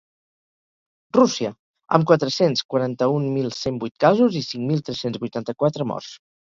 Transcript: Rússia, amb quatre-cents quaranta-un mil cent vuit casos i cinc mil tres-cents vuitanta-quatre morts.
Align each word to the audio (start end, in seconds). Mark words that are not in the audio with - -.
Rússia, 1.17 1.51
amb 1.99 2.09
quatre-cents 2.13 2.65
quaranta-un 2.75 3.31
mil 3.37 3.55
cent 3.61 3.81
vuit 3.87 3.97
casos 4.09 4.43
i 4.43 4.47
cinc 4.51 4.71
mil 4.73 4.87
tres-cents 4.91 5.27
vuitanta-quatre 5.27 5.93
morts. 5.95 6.15